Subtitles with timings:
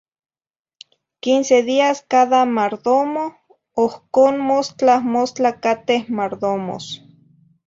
[1.23, 3.25] Quince días cada mardomo,
[3.83, 6.83] ohcóh mostla mostla cateh mardomos.